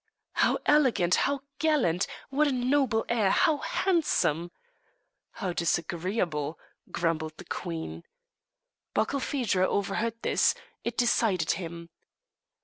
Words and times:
"How 0.31 0.57
elegant! 0.65 1.13
How 1.13 1.43
gallant! 1.59 2.07
What 2.31 2.47
a 2.47 2.51
noble 2.51 3.05
air! 3.07 3.29
How 3.29 3.57
handsome!" 3.57 4.49
"How 5.33 5.53
disagreeable!" 5.53 6.57
grumbled 6.91 7.37
the 7.37 7.45
queen. 7.45 8.03
Barkilphedro 8.95 9.67
overheard 9.67 10.15
this; 10.23 10.55
it 10.83 10.97
decided 10.97 11.51
him. 11.51 11.91